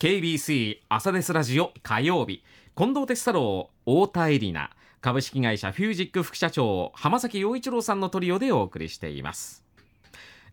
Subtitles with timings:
[0.00, 2.42] KBC 朝ですラジオ火曜日。
[2.74, 4.70] 近藤哲太郎太田恵里奈。
[5.02, 9.62] 株式会社フュージック副社長浜崎陽一郎さんのトリオでお送りしています。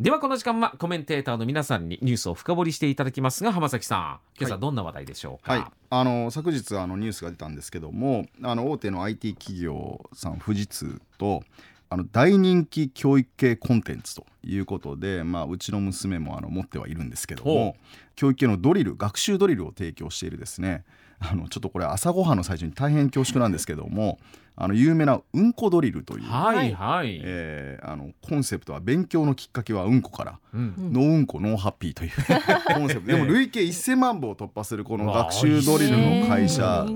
[0.02, 11.42] ではこの時間はコメンテーターの皆さんにニュースを深掘りしていただきますが浜崎さん今朝どんな話題でしょうか、はい、あの昨日あのニュースが出たんですけどもあの大手の IT 企業さん富士通と
[11.90, 17.76] あの大人気教育系コンテンツということで、まあ、うちの娘もあの持ってはいるんですけども
[18.16, 20.84] 教育系のドリル学習ドリルを提供しているですね。
[21.20, 24.20] あのちょっとこれ朝ごはんの最初に大変恐縮なんですけども
[24.60, 30.74] あの有名なうんこドリルという、はいはい、えーあのコンセプトは勉強のきっかけはうんこから、うん。
[30.92, 32.12] no うんこ no happy という
[32.74, 33.08] コンセプト。
[33.08, 36.88] でも累計1000万部を突破するこの学習ドリルの会社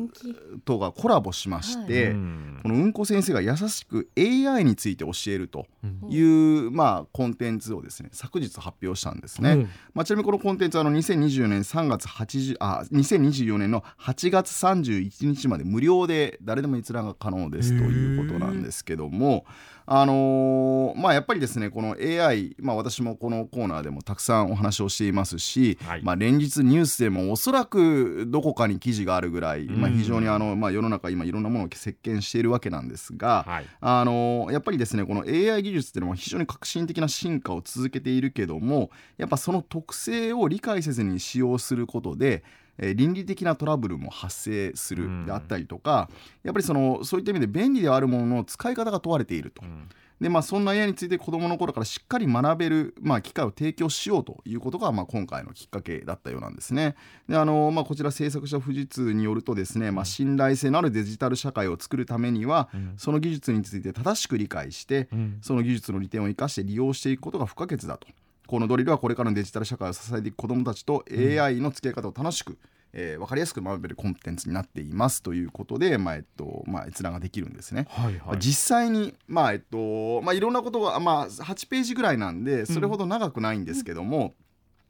[0.65, 2.59] とがコラボしまして、うん。
[2.63, 6.11] このうんこ先生が優しく AI について教えるとうん。
[6.11, 6.19] い
[6.67, 9.69] う、まあ、コンテンツをですね昨日発表したんですね、うん。
[9.93, 19.45] まあ、ちなみにこのコンテンツはあの2024年3月80あ2024年の8月31日まで無料で誰でも閲覧が可能ですということなんですけども
[19.85, 26.01] あのーまあやっぱりですねこの AI、まあ、私もこのコーナーでもたくさんお話をしていますし、はい。
[26.03, 33.65] まあ、連日ニュースでもおそらくどこかに記事があるぐらい、まあ、うん非常にあの、まあ、世の中今いろんなものを席巻しているわけなんですが、はい。
[33.79, 42.43] あのやっぱりですねこの AI 技術っていうのは非常に革新的な進化を続けているけどもやっぱその特性を理解せずに使用することで、
[42.77, 46.09] えー倫理的なトラブルも発生するうんであったりとか、
[46.43, 49.63] やっぱりそのそういった意味で便利ではあるものの使い方が問われていると。
[49.63, 49.89] うん
[50.21, 56.95] でまあ、そんな AI について子どもの頃からしっかり学べる、まあ、機会を提供しようということが、まあ、今回のきっかけだったようなんですね。
[57.27, 68.07] であのまあ、こちら制作者富士通によるとですね、まあ、信頼性のあるデジタル社会を作るためには、うんその技術について正しく理解して、うんその技術の利点を生かして利用していくことが不可欠だと。
[68.51, 72.57] このドリルはこれからのデジタル社会を支えていく子どもたちと AI の付き合い方を楽しく、
[72.91, 77.87] えー分かりやすく学べるコンテンツになっていますということで、まあえっとまあ、閲覧ができるんですね。
[77.89, 84.33] はいはい実際に、まあえっとまあ、いろんなことが、まあ、8ページぐらいなんでそれほど長くないんですけども、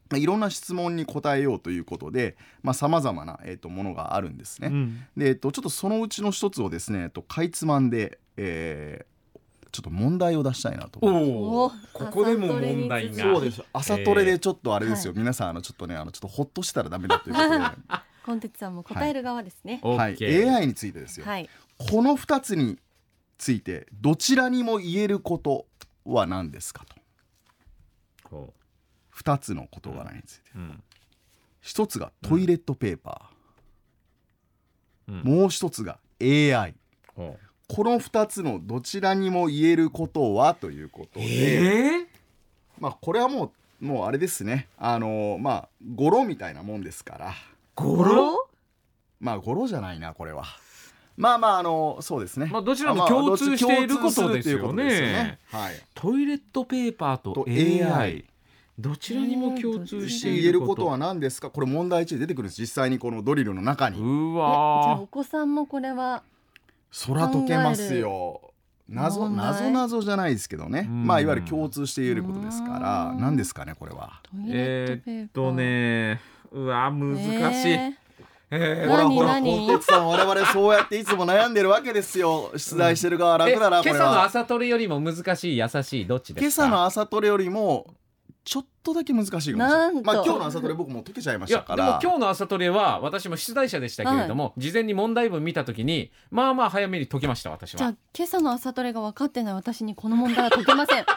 [0.10, 2.38] まあいろんな質問に答えようということで
[2.74, 4.70] さまざ、まな、えっと、ものがあるんですね。
[4.70, 9.11] うんで、えっと、ちょっとそのうちの一つをですね、えっと、かいつまんで、えー
[9.72, 11.32] ちょっと問題を出したいなと思います。
[11.32, 13.24] おおここでも問題が。
[13.24, 13.64] そうです。
[13.72, 17.66] 朝トレでちょっとあれですよ、皆さんあのちょっとねあのちょっとほっとしたらダメだということで、
[18.26, 19.80] コンテンツさんも答える側ですね。
[19.84, 21.50] はい、OK AI についてですよ、はい。
[21.78, 22.78] この2つに
[23.38, 25.66] ついてどちらにも言えること
[26.06, 26.96] は何ですかと。
[28.24, 28.54] こ
[29.16, 30.52] 2つの事柄について。
[30.56, 30.84] ううん。
[31.64, 33.32] 1つがトイレットペーパ
[35.08, 35.22] うん。
[35.22, 36.76] ー、もう1つが AI
[37.08, 42.08] こうこの2つのどちらにも言えることはということで、ええ
[42.78, 44.68] まあこれはもうもうあれですね。
[44.78, 47.34] あのまあ語呂みたいなもんですから。
[47.76, 48.50] ゴロ
[49.22, 50.44] まあ語呂じゃないなこれは。
[51.16, 52.48] まあまああのそうですね。
[52.48, 54.84] まあどちらも共通していることですよね。
[54.84, 58.26] よねはいトイレットペーパーとと AI,
[58.78, 66.24] どちらにも共通しして言えることとは何ですかこれ問題中で出てくるんです実際にこのドリルの中にうえじゃあわお子さんもこれは
[67.06, 68.54] 空解けますよ。
[68.90, 70.88] 謎謎謎じゃないですけどね。
[70.90, 71.08] うん。
[71.08, 73.04] まあいわゆる共通して言えることですから。
[73.14, 73.22] うん。
[73.22, 74.22] 何ですかねこれは。
[74.24, 75.14] トイレットペーパー。
[75.14, 77.16] えーっとねうわ難
[77.54, 77.98] しい、え
[78.52, 79.44] えーほらほら何？
[79.44, 82.52] 何コンテツさん我々そうやっていつも悩んでるわけですよ。
[82.58, 86.66] 出題してる側楽だなこれえ今朝のは朝トレよりも難しい優しいどっちですか？
[86.66, 87.88] 今朝の朝トレよりも
[88.44, 91.86] ちょっとだけ難しいかもしれなないまあ今日の朝トレ僕もう解けちゃいましたから。
[91.86, 101.06] でも今日の朝トレは私も出題者でしたけれども、事前に問題文見た時にまあまあ早めに解けました私じゃあは今朝の朝トレが分かってない私にこの問題は解けません。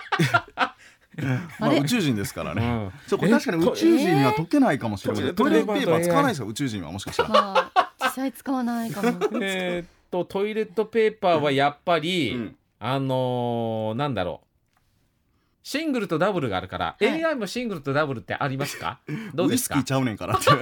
[1.61, 2.63] まあ宇宙人ですからね。
[2.63, 2.93] うん。
[3.07, 5.23] そうこれ確かに宇宙人には解けないかもしれない。
[5.25, 5.27] え？
[5.29, 7.29] ートイレットペーパー使わないですか宇宙人はもしかしたら。
[7.31, 9.09] まあ実際使わないかも。
[9.41, 12.57] えーっとトイレットペーパーはやっぱり、うん。
[12.81, 14.47] あのーなんだろう
[15.65, 17.25] シングルとダブルがあるから、はい。
[17.25, 19.01] AI もシングルとダブルってありますか？
[19.35, 19.77] どうですか？
[19.77, 20.45] ウイスキーちゃうねんからって。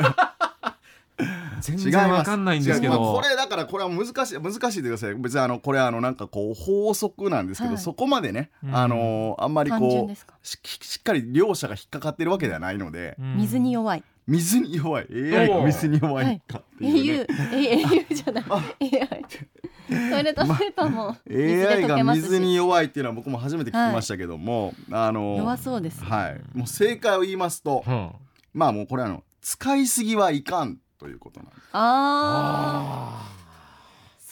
[1.61, 2.99] 全然わかんないんですけど。
[2.99, 7.83] これだからこれは難しい難しいでください別にあのこれあのなんかこう法則なんですけど、はい。
[7.83, 8.75] そこまでね、うん。
[8.77, 10.15] あのあんまりこう。
[10.47, 14.03] ししっかり両者が引っかかってるわけではないので、うん水に弱い。
[14.27, 15.07] 水に弱い。
[15.11, 17.27] AI が水に弱いかっていう、ね。
[17.29, 18.45] au、え au じゃない。
[18.81, 19.22] AI。
[20.13, 22.55] トイレットペーパーも水で AI が溶けます水にし。
[22.55, 26.05] 弱いっていうのは僕も初めて聞きましたけども、あの弱そうです。
[26.05, 26.41] はい。
[26.57, 28.13] もう正解を言いますと、うん。
[28.55, 31.69] まあもうこれあの使いすぎはいかんということなんです。
[31.73, 33.33] ああ。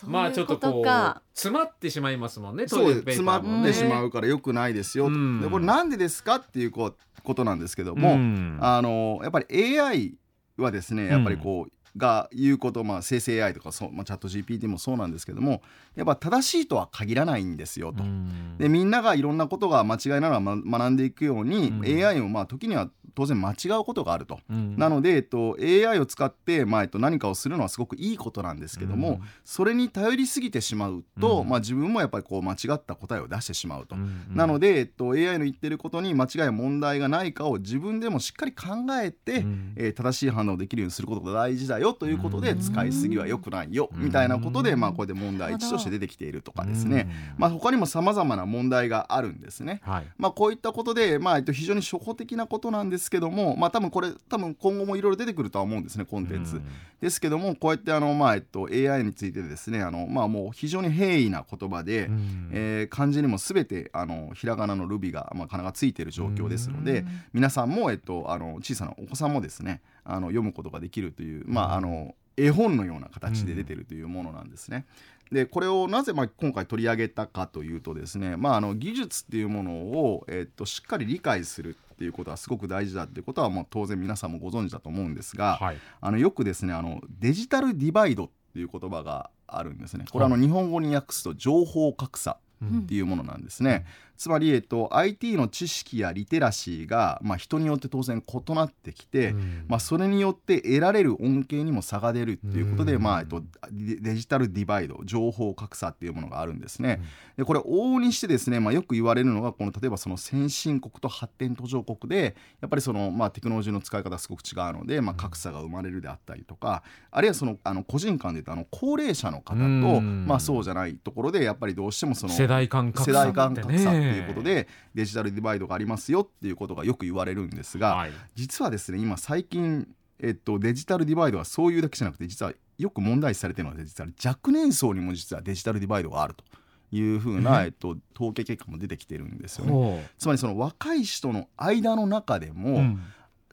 [0.06, 1.22] まあちょっとこうか。
[1.34, 5.40] 詰まってしまいますもんねトイレペそう詰まーパーもねってしまうからよくないですよと、うん。
[5.40, 8.58] でこれなんでですかっていうこことなんですけども、うん。
[8.60, 10.14] あのやっぱり AI
[10.58, 15.62] はですねやっぱりこう、が言うこと、まあ、生成 AI とかそう、まあ、チャット GPT もそうなんですけども
[15.96, 18.04] やっぱ正しいとは限らないんですよと。
[18.04, 18.56] うん。
[18.58, 22.06] でみんながいろんなことが間違いながらま学んでいくように、うん。
[22.06, 24.38] AI もまあ時には当然間違うことがあると。
[24.48, 24.76] うん。
[24.76, 29.20] なので、えっと、AI を使って、まあえっと、何かをするのはすごくいいことなんですけども、うん。
[29.44, 31.48] それに頼りすぎてしまうと、うん。
[31.48, 33.96] まあ、自分もやっぱりこう間違った答えを出してしまうと。
[33.96, 34.26] うん。
[34.30, 38.68] なので、えっと、AI の言ってることに間違いや問題がないかを自分でもしっかり考
[39.02, 39.72] えて、うん。
[39.76, 44.04] えー正しい判断をできるようにすることが大事だよということで、うん使いすぎは良くないよ、うん。
[44.04, 47.40] みたいなことで、まあ、これで問題1として出てきているとかですね、うん。
[47.40, 49.80] まあ、他にもさまざまな問題があるんですね。
[49.82, 50.06] はい。
[50.18, 56.56] まあ、こういったことで、まあえっと、非常に初歩的なことなんですけども、まあ、多分これ多分今後もいろいろ出てくるとは思うんですねコンテンツ。
[56.56, 56.64] うん。
[57.00, 62.50] ですけどもこうやってあの、まあえっと、AI についてですねあの、まあ、もう非常に平易な言葉で、うん。
[62.52, 69.80] えー漢字にも全てあのひらがなのルビが、まあ、かながついている状況ですので、皆さんも、えっと、あの小さなお子さんもですね
[70.14, 74.86] あの読むことができるという、まあ、あの絵本のような形で出てるというものなんですね。
[75.30, 90.04] でこれをなぜまあ今回取り上げたかというとですね、まあ、あの技術っていうものを、えっと、しっかり理解するっていうことはすごく大事だっていうことはもう当然皆さんもご存知だと思うんですが、はいあのよくですねあのデジタルディバイドっていう言葉があるんですね。
[90.10, 93.86] これはあの日本語に訳すと情報格差うんっていうものなんですね。
[94.20, 99.64] つまり、えっと、IT の知識やリテラシーが、まあ、人によって当然異なってきて、うん。
[99.66, 103.02] まあ、それによって得られる恩恵にも差が出るっていうことで、うん。
[103.02, 107.00] まあえっと、デデジタルディバイド情報格差っていうものがあるんですね。
[107.38, 119.66] でこれ往々にしてですね、まあ、よく言われるのがこの例えばその先進国と発展途上国でやっぱりその、まあ、テクノロジーの使い方がすごく違うので、まあ、格差が生まれるであったりとかあるいはそのあの個人間で言うとあの高齢者の方と、う
[120.00, 120.26] ん。
[120.26, 123.32] まあ、そうじゃないところでやっぱりどうしてもその世代間格世差ね。
[123.32, 128.10] 代間格差っていうことでデジタルディバイドがありますよっていうことがよく言われるんですが、はい。
[128.34, 129.88] 実はですね今最近、
[130.20, 136.44] えっと、デジタルディバイドはそういうだけじゃなくて実はよく問題視されているのは実は若年層にも実はデジタルディバイドがあると
[136.92, 139.72] いうふうな、ええっと、統計結果も出てきてるんですよね。
[139.72, 143.00] ほつまりその若い人の間の中でも、ううん。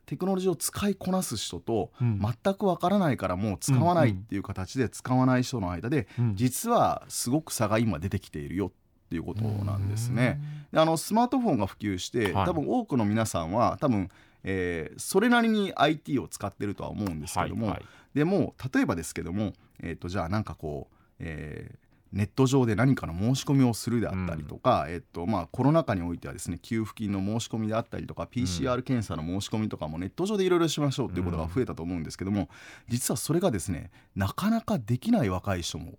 [0.05, 2.19] テクノロジーを使いこなす人と、うん。
[2.19, 6.35] 全くわからないからもう使わないっていう形で使わない人の間で、うん。
[6.35, 8.71] 実はすごく差が今出てきているよ
[9.07, 10.39] っていうことなんですね。
[10.71, 12.45] であのスマートフォンが普及して、はい。
[12.45, 14.09] 多分多くの皆さんは多分、
[14.43, 17.85] えーそれなりに IT を使ってるとは思うんですけども、はいはい。
[18.13, 32.49] でも例えばですけども、えー、とじゃあなんかこう、えーネット上で何かの申し込みをするであったりとか、えっとまあ、コロナ禍においてはですね給付金の申し込みであったりとか PCR 検査の申し込みとかもネット上でいろいろしましょうっていうことが増えたと思うんですけども
[32.87, 35.93] 実はそれがですねなかなかできない若い人も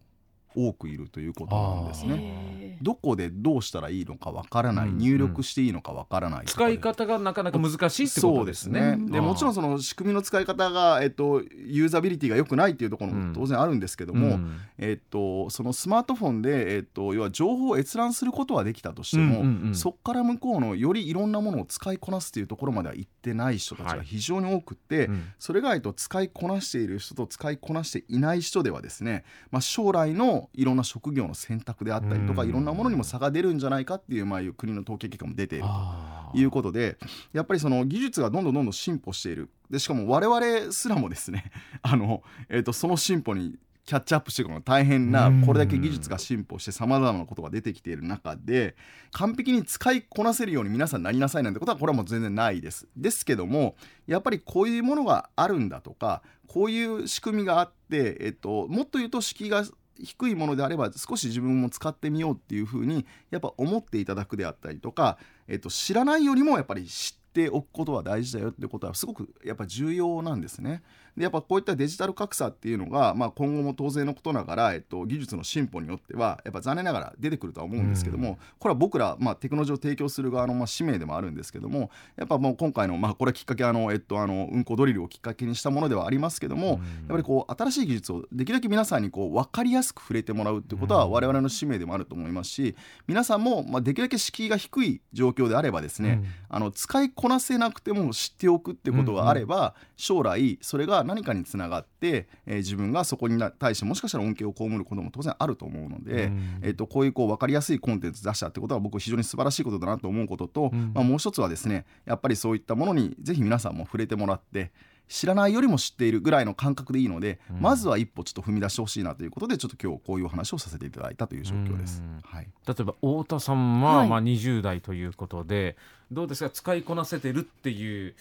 [0.54, 2.78] 多くいるということなんですね。
[2.82, 4.98] どこでどうしたらいいのかわからない、うん。
[4.98, 8.80] 入力していいのかわからない使い方がなかなか難しいってことですね。
[8.80, 9.20] そうですね。
[9.20, 14.58] もちろんその仕組みの使い方が、えっと、ユーザビリティが良くないっていうところうんも当然あるんですけども、うん。
[14.78, 19.74] えっと、そのスマートフォンで、えっと、要は情報を閲覧することはできたとしても、うんうんうん。
[19.74, 23.98] そこから向こうのよりいろんなものを使いこなすっていうところまでは行ってない人たちはい。
[23.98, 25.24] が非常に多くって、うん。
[25.38, 36.18] それが、えっと、使いこなしている人と使いこなしていない人ではですね、まあ、将来のいろんな職業の選択であったりとか、うんいろんなものにも差が出るんじゃないかっていう、まあ、いう国の統計結果も出ていると。
[36.34, 36.98] いうことで
[37.32, 41.50] やっぱりその技術がどんどんどんどん進歩しているでしかも我々すらもですね
[41.80, 48.76] あの、えー、とその進歩にキャッチアップしていくのが大変なうんこれだけ技術が進歩してさまざまなことが出てきている中で
[49.12, 52.86] 完璧に使いこなせるように皆さんなりなさいなんてことはこれはもう全然ないです。
[52.94, 53.76] ですけども
[54.06, 59.64] やっぱりこういうものがあるんだとかこういう仕組みがあって、えっと、もっと言うと敷居が
[60.02, 70.82] 低いものであれば少し自分も使ってみようっていうふうにやっぱ思っていただくであったりとか、えっと、知らないよりもやっぱり知っておくことは大事だよってことはすごくやっぱ重要なんですね。
[71.18, 106.58] でやっぱこういったデジタル格差っていうのが、まあ、今後も当然のことながら、えっと、技術の進歩によってはやっぱ残念ながら出てくるとは思うんですけども、これは僕ら、まあ、テクノロジーを提供する側の、まあ、使命でもあるんですけどもやっぱもう今回の、まあ、これはきっかけあの、えっと、あの運行ドリルをきっかけにしたものではありますけども、やっぱりこう新しい技術をできるだけ皆さんにこう分かりやすく触れてもらうっていうことは我々の使命でもあると思いますし皆さんも、まあ、できるだけ敷居が低い状況であればですね、あの使いこなせなくても知っておくってことがあれば、将来それが何かにつながって、えー自分がそこに対してもしかしたら恩恵を被ることも当然あると思うので、うん。
[106.62, 110.92] えっとこういうこう分かりやすいコンテンツ出したってことは僕非常に素晴らしいことだなと思うことと、うん。
[110.94, 114.70] まあ、もう一つはですねやっぱりそういったものにぜひ皆さんも触れてもらって
[115.08, 117.60] 知らないよりも知っているぐらいの感覚でいいので、うん。
[117.60, 122.02] まずは一歩ちょっと踏み出してほしいなということでちょっと今日こういうお話をさせていただいたという状況です。
[122.02, 122.20] うん。
[122.22, 122.48] はい。
[122.66, 124.08] 例えば太田さんは、はい。
[124.08, 125.76] まあ、20代ということで
[126.12, 126.50] どうですか？
[126.50, 128.14] 使いこなせてるっていう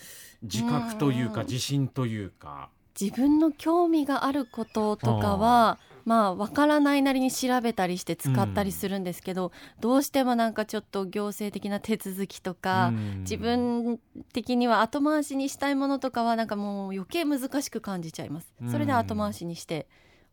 [0.43, 1.47] 自覚というかうん。
[1.47, 2.69] 自信というか。
[2.99, 5.77] 自分の興味があることとかは
[6.07, 9.51] まあわからないなりに調べたりして使ったりするんですけど、
[9.81, 13.19] どうしてもなんかちょっと行政的な手続きとか、うん。
[13.19, 13.99] 自分
[14.31, 18.53] 的には後回しにしたいものとかはなんかもう余計難しく感じちゃいます。
[18.71, 19.85] それで後回しにして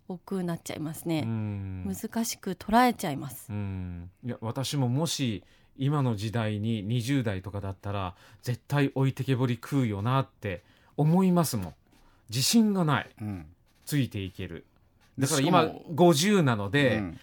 [0.06, 1.84] 億劫になっちゃいますうね、ん。
[1.84, 3.46] 難しく捉えちゃいます。
[3.50, 4.10] うん。
[4.24, 5.42] いや私ももし
[5.76, 10.62] 今の時代に20代とかだったら絶対置いてけぼり食うよなって
[10.96, 11.74] 思いますもん
[12.28, 13.10] 自信がない。
[13.20, 13.46] うん。
[13.84, 14.66] ついていける。
[15.18, 17.20] だから今も50なので、うん。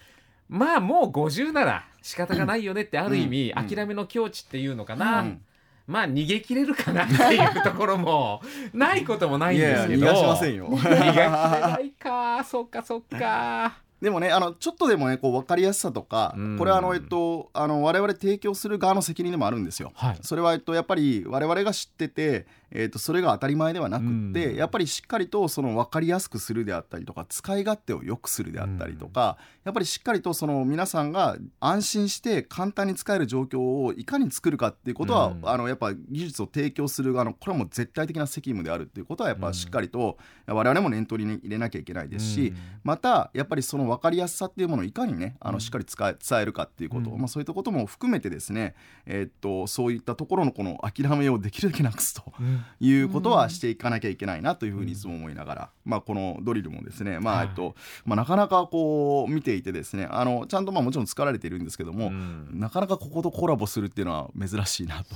[0.48, 3.68] まあもう50なら仕方がないよねってある意味、うん。
[3.68, 5.40] 諦めの境地っていうのかな、うん。
[5.86, 8.40] まあ逃げ切れるかなっていうところも
[8.72, 10.06] ないこともないんいですけど。
[10.06, 10.68] やいや逃がしませんよ。
[10.68, 12.44] 逃が切れないか。
[12.44, 13.78] そっかそっか。
[14.00, 16.58] でもねあのちょっとでもねこう分かりやすさとかうん。
[16.58, 19.92] これはあのえっとあの我々提供する側の責任でもあるんですよ。
[19.94, 20.18] はい。
[20.22, 24.56] それはえっとやっぱり我々が知ってて、えっとそれが当たり前ではなくって、うん。
[24.56, 35.40] やっぱりしっかりとその分かりやすくするであったりとか使い勝手を良くするであったりとか、やっぱりしっかりとその皆さんが安心して簡単に使える状況をいかに作るかっていうことは、うん。
[35.48, 42.56] あのやっぱ技術を提供する側のこれはもう絶対的な責務であるっていうことはやっぱしっかりと我々も念頭に入れなきゃいけないですし、うん。
[42.84, 45.54] またやっぱりその分かりやすさっていうものをいかにねあうん。
[45.54, 47.18] のしっかり使え伝えるかっていうこと、うん。
[47.18, 48.74] まあ、そういったことも含めてですね、
[49.04, 57.40] えーっとそういったところのこの諦めをできるだけなくすとうんいうことはしていかなきゃいけないなというふうにいつも思いながら、まあ、このドリルもですね、まはい。
[57.40, 62.48] あえっとまあ、なかなかこう見ていてですねあのちゃんとまあもちろん使われているんですけども、うん。
[62.52, 65.14] なかなかこことコラボするっていうのは珍しいなと。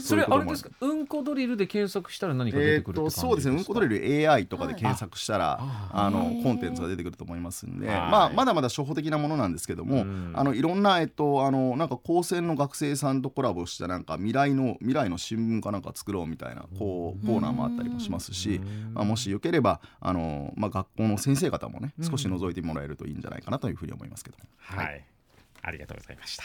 [0.00, 0.70] それあれですか？
[0.80, 1.06] うん。
[1.06, 3.56] こドリルで検索したら何か出てくるそうですね。
[3.56, 7.96] うんこドリル AI とかで検索したら、ああのコンテンツが出てくると思いますんで、はい。
[8.10, 10.32] まあ、まだまだ初歩的なものなんですけども、うん。
[10.34, 18.60] あのいろんな、えっと、あのなんか高専の学生さんとコラボしたなんか未来の未来の新聞かなんか作ろうみたいなこうコーナーもあったりもしますし、
[18.92, 22.04] まあ、もしよければあの、まあ、学校の先生方もねうん。
[22.04, 24.38] 少し覗いてもらえるといいんじゃないかなというふうに思いますけど。
[24.58, 25.04] はい、
[25.62, 26.44] ありがとうございました